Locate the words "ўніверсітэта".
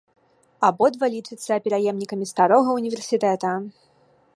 2.79-3.51